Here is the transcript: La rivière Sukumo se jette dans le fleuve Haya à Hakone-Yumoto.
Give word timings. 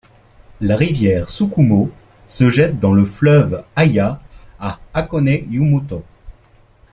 La 0.61 0.75
rivière 0.77 1.29
Sukumo 1.29 1.91
se 2.25 2.49
jette 2.49 2.79
dans 2.79 2.91
le 2.91 3.05
fleuve 3.05 3.63
Haya 3.75 4.19
à 4.59 4.79
Hakone-Yumoto. 4.95 6.03